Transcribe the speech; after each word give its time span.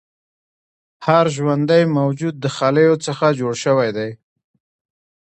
هر 1.07 1.25
ژوندی 1.35 1.83
موجود 1.97 2.35
د 2.39 2.45
خلیو 2.57 2.93
څخه 3.05 3.25
جوړ 3.39 3.53
شوی 3.63 3.89
دی 3.97 4.09